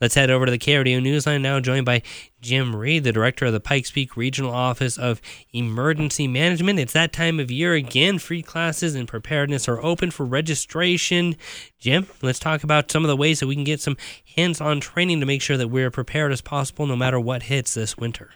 [0.00, 2.02] Let's head over to the KRDO Newsline now, joined by
[2.40, 6.80] Jim Reed, the director of the Pikes Peak Regional Office of Emergency Management.
[6.80, 8.18] It's that time of year again.
[8.18, 11.36] Free classes and preparedness are open for registration.
[11.78, 13.96] Jim, let's talk about some of the ways that we can get some
[14.36, 17.74] hands on training to make sure that we're prepared as possible no matter what hits
[17.74, 18.32] this winter.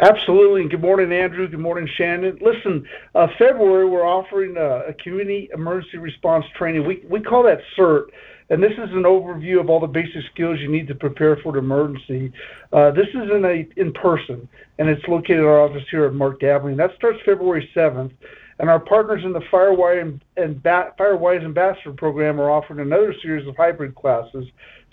[0.00, 0.66] Absolutely.
[0.66, 1.46] Good morning, Andrew.
[1.46, 2.38] Good morning, Shannon.
[2.40, 6.86] Listen, uh, February, we're offering a, a community emergency response training.
[6.86, 8.06] We, we call that CERT
[8.50, 11.56] and this is an overview of all the basic skills you need to prepare for
[11.56, 12.32] an emergency.
[12.72, 14.48] Uh, this is in a in person,
[14.78, 16.76] and it's located at our office here at Mark Dabling.
[16.76, 18.10] That starts February 7th,
[18.58, 23.14] and our partners in the FireWise and, and ba- FireWise Ambassador program are offering another
[23.22, 24.46] series of hybrid classes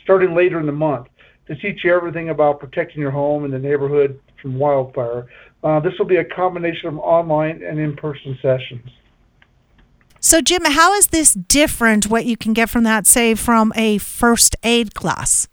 [0.04, 1.08] starting later in the month
[1.48, 5.26] to teach you everything about protecting your home and the neighborhood from wildfire.
[5.64, 8.90] Uh, this will be a combination of online and in-person sessions.
[10.20, 14.00] So, Jim, how is this different, what you can get from that, say, from a
[14.00, 15.48] first aid class?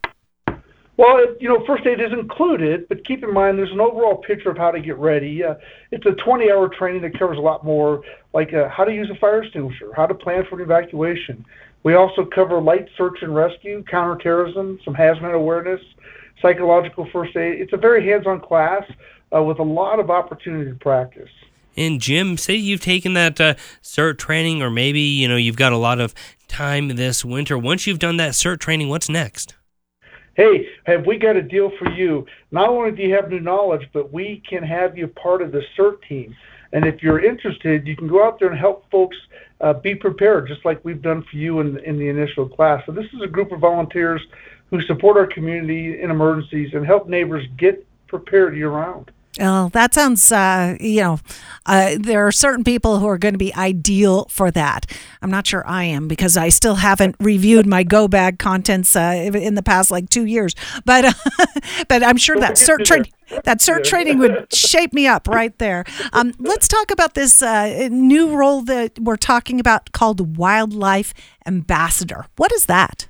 [0.96, 4.50] Well, you know, first aid is included, but keep in mind there's an overall picture
[4.50, 5.42] of how to get ready.
[5.42, 5.56] Uh,
[5.90, 9.10] it's a 20 hour training that covers a lot more, like uh, how to use
[9.10, 11.44] a fire extinguisher, how to plan for an evacuation.
[11.82, 15.80] We also cover light search and rescue, counterterrorism, some hazmat awareness,
[16.40, 17.60] psychological first aid.
[17.60, 18.84] It's a very hands on class
[19.34, 21.28] uh, with a lot of opportunity to practice.
[21.76, 25.72] And Jim, say you've taken that uh, CERT training, or maybe you know you've got
[25.72, 26.14] a lot of
[26.48, 27.58] time this winter.
[27.58, 29.54] Once you've done that CERT training, what's next?
[30.34, 32.26] Hey, have we got a deal for you?
[32.50, 35.62] Not only do you have new knowledge, but we can have you part of the
[35.76, 36.34] CERT team.
[36.72, 39.16] And if you're interested, you can go out there and help folks
[39.60, 42.84] uh, be prepared, just like we've done for you in, in the initial class.
[42.84, 44.20] So this is a group of volunteers
[44.70, 49.12] who support our community in emergencies and help neighbors get prepared year round.
[49.38, 51.18] Well, that sounds, uh, you know,
[51.66, 54.86] uh, there are certain people who are going to be ideal for that.
[55.22, 59.30] I'm not sure I am because I still haven't reviewed my go bag contents uh,
[59.34, 60.54] in the past like two years.
[60.84, 61.16] But,
[61.88, 63.12] but I'm sure that CERT training,
[63.42, 65.84] that CERT training would shape me up right there.
[66.12, 71.12] Um, let's talk about this uh, new role that we're talking about called Wildlife
[71.44, 72.26] Ambassador.
[72.36, 73.08] What is that?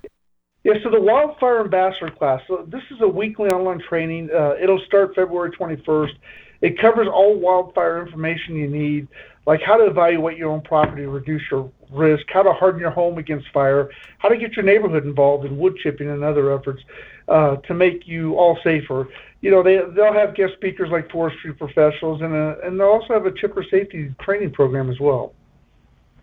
[0.64, 2.40] Yeah, so the Wildfire Ambassador class.
[2.48, 4.30] So this is a weekly online training.
[4.34, 6.14] Uh, it'll start February 21st.
[6.62, 9.06] It covers all wildfire information you need,
[9.46, 12.90] like how to evaluate your own property to reduce your risk, how to harden your
[12.90, 16.82] home against fire, how to get your neighborhood involved in wood chipping and other efforts
[17.28, 19.06] uh, to make you all safer.
[19.42, 23.12] You know, they they'll have guest speakers like forestry professionals, and a, and they'll also
[23.12, 25.34] have a chipper safety training program as well.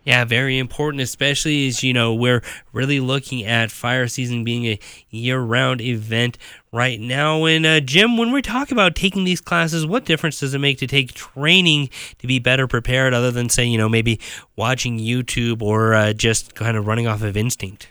[0.03, 2.41] Yeah, very important, especially as you know we're
[2.73, 4.79] really looking at fire season being a
[5.11, 6.39] year-round event
[6.71, 7.45] right now.
[7.45, 10.79] And uh, Jim, when we talk about taking these classes, what difference does it make
[10.79, 14.19] to take training to be better prepared, other than say you know maybe
[14.55, 17.89] watching YouTube or uh, just kind of running off of instinct?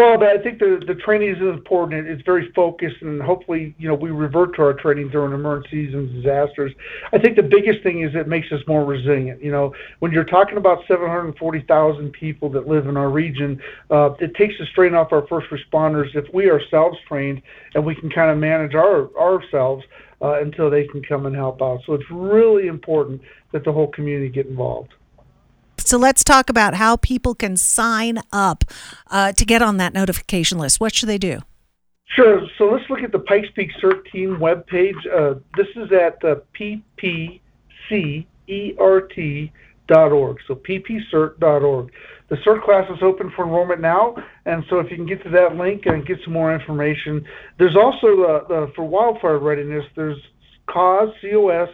[0.00, 2.08] Well, I think the the training is important.
[2.08, 6.10] It's very focused, and hopefully, you know, we revert to our training during emergencies and
[6.10, 6.72] disasters.
[7.12, 9.44] I think the biggest thing is it makes us more resilient.
[9.44, 14.34] You know, when you're talking about 740,000 people that live in our region, uh, it
[14.36, 17.42] takes the strain off our first responders if we ourselves trained
[17.74, 19.84] and we can kind of manage our ourselves
[20.22, 21.80] uh, until they can come and help out.
[21.84, 23.20] So it's really important
[23.52, 24.94] that the whole community get involved.
[25.90, 28.62] So let's talk about how people can sign up
[29.10, 30.78] uh, to get on that notification list.
[30.78, 31.40] What should they do?
[32.04, 32.46] Sure.
[32.58, 34.94] So let's look at the Pikes Peak CERT Team webpage.
[35.12, 37.40] Uh, this is at uh, ppcert.org.
[40.46, 41.92] So ppcert.org.
[42.28, 44.14] The CERT class is open for enrollment now,
[44.46, 47.26] and so if you can get to that link and get some more information,
[47.58, 49.84] there's also the, the for wildfire readiness.
[49.96, 50.22] There's
[50.68, 51.68] CAUSE, C-O-S,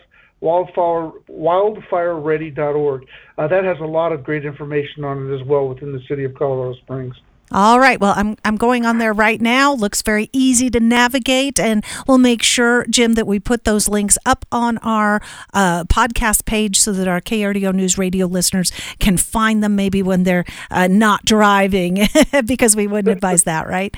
[0.46, 3.06] wildfire wildfireready.org.
[3.36, 6.24] Uh, that has a lot of great information on it as well within the city
[6.24, 7.14] of Colorado Springs.
[7.52, 8.00] All right.
[8.00, 9.72] Well, I'm I'm going on there right now.
[9.72, 14.18] Looks very easy to navigate, and we'll make sure, Jim, that we put those links
[14.26, 15.22] up on our
[15.54, 20.24] uh, podcast page so that our KRDO News Radio listeners can find them maybe when
[20.24, 22.08] they're uh, not driving,
[22.46, 23.96] because we wouldn't advise that, right?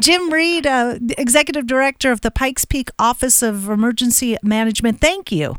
[0.00, 5.00] Jim Reed, uh, Executive Director of the Pikes Peak Office of Emergency Management.
[5.00, 5.54] Thank you.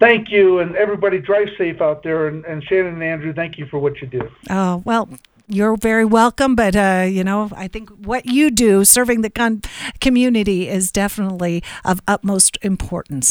[0.00, 2.26] Thank you, and everybody drive safe out there.
[2.26, 4.30] And, and Shannon and Andrew, thank you for what you do.
[4.48, 5.10] Oh, well,
[5.46, 6.54] you're very welcome.
[6.54, 9.62] But, uh, you know, I think what you do, serving the con-
[10.00, 13.28] community, is definitely of utmost importance.